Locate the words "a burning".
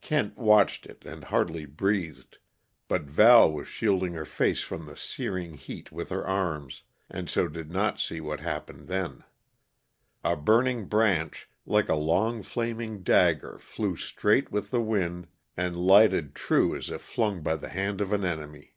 10.22-10.84